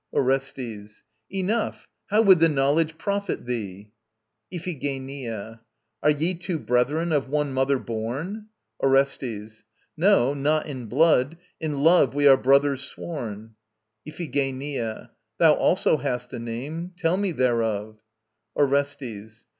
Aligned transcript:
ORESTES. 0.13 1.03
Enough! 1.29 1.87
How 2.07 2.23
would 2.23 2.39
the 2.39 2.49
knowledge 2.49 2.97
profit 2.97 3.45
thee? 3.45 3.91
IPHIGENIA. 4.51 5.59
Are 6.01 6.09
ye 6.09 6.33
two 6.33 6.57
brethren 6.57 7.11
of 7.11 7.29
one 7.29 7.53
mother 7.53 7.77
born? 7.77 8.47
ORESTES. 8.79 9.63
No, 9.95 10.33
not 10.33 10.65
in 10.65 10.87
blood. 10.87 11.37
In 11.59 11.83
love 11.83 12.15
we 12.15 12.25
are 12.27 12.35
brothers 12.35 12.81
sworn. 12.81 13.53
IPHIGENIA. 14.07 15.11
Thou 15.37 15.53
also 15.53 15.97
hast 15.97 16.33
a 16.33 16.39
name: 16.39 16.93
tell 16.97 17.15
me 17.15 17.31
thereof. 17.31 17.99
ORESTES. 18.55 19.45